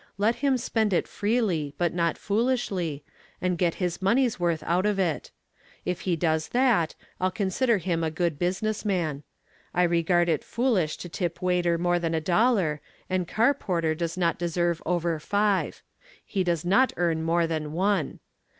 Let 0.17 0.37
him 0.37 0.57
spend 0.57 0.93
it 0.93 1.07
freely, 1.07 1.75
but 1.77 1.93
not 1.93 2.17
foolishly, 2.17 3.03
and 3.39 3.55
get 3.55 3.75
his 3.75 4.01
money's 4.01 4.39
worth 4.39 4.63
out 4.65 4.87
of 4.87 4.97
it. 4.97 5.29
If 5.85 6.01
he 6.09 6.15
does 6.15 6.47
that 6.47 6.95
I'll 7.19 7.29
consider 7.29 7.77
him 7.77 8.03
a 8.03 8.09
good 8.09 8.39
business 8.39 8.83
man. 8.83 9.21
I 9.75 9.83
regard 9.83 10.27
it 10.27 10.43
foolish 10.43 10.97
to 10.97 11.07
tip 11.07 11.39
waiter 11.39 11.77
more 11.77 11.99
than 11.99 12.15
a 12.15 12.19
dollar 12.19 12.81
and 13.11 13.27
car 13.27 13.53
porter 13.53 13.93
does 13.93 14.17
not 14.17 14.39
deserve 14.39 14.81
over 14.87 15.19
five. 15.19 15.83
He 16.25 16.43
does 16.43 16.65
not 16.65 16.91
earn 16.97 17.21
more 17.21 17.45
than 17.45 17.71
one. 17.71 18.21